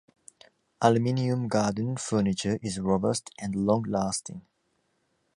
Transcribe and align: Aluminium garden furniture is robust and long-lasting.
Aluminium 0.81 1.47
garden 1.47 1.95
furniture 1.95 2.57
is 2.63 2.79
robust 2.79 3.29
and 3.37 3.53
long-lasting. 3.53 4.41